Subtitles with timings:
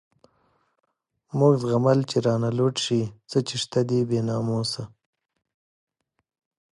[1.37, 4.83] موږ زغمل چی رانه لوټ شی، څه چی شته دی بی ناموسه